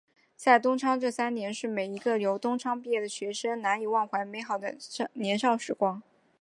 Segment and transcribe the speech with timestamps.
[0.35, 4.75] 在东昌的这三年是每一个从东昌毕业的学生难以忘怀美好的
[5.13, 6.01] 年少时光。